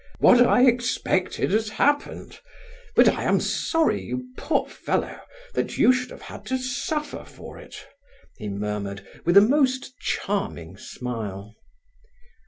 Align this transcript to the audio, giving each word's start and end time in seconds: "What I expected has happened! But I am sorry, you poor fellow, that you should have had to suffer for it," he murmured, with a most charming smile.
"What 0.17 0.41
I 0.41 0.63
expected 0.65 1.51
has 1.51 1.69
happened! 1.69 2.39
But 2.95 3.07
I 3.07 3.21
am 3.25 3.39
sorry, 3.39 4.01
you 4.01 4.29
poor 4.35 4.65
fellow, 4.67 5.19
that 5.53 5.77
you 5.77 5.93
should 5.93 6.09
have 6.09 6.23
had 6.23 6.43
to 6.47 6.57
suffer 6.57 7.23
for 7.23 7.59
it," 7.59 7.85
he 8.35 8.49
murmured, 8.49 9.05
with 9.25 9.37
a 9.37 9.41
most 9.41 9.95
charming 9.99 10.75
smile. 10.75 11.55